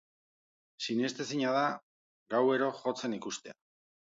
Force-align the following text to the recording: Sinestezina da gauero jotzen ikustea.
Sinestezina 0.85 1.51
da 1.57 1.67
gauero 2.35 2.71
jotzen 2.81 3.17
ikustea. 3.19 3.59